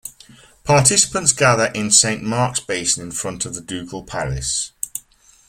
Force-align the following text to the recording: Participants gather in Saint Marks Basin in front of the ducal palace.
Participants 0.63 1.31
gather 1.31 1.65
in 1.75 1.91
Saint 1.91 2.23
Marks 2.23 2.59
Basin 2.59 3.03
in 3.03 3.11
front 3.11 3.45
of 3.45 3.53
the 3.53 3.61
ducal 3.61 4.03
palace. 4.03 4.71